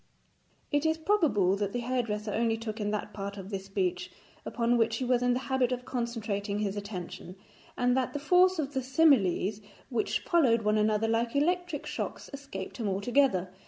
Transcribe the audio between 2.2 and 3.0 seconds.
only took in